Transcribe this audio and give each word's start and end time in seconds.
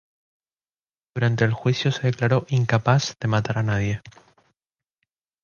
Durante 1.15 1.45
el 1.45 1.53
juicio 1.53 1.91
se 1.91 2.07
declaró 2.07 2.47
"incapaz 2.49 3.13
de 3.19 3.27
matar 3.27 3.59
a 3.59 3.61
nadie" 3.61 4.01